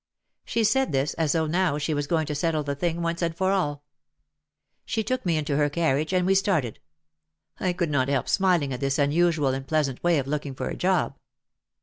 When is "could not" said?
7.73-8.07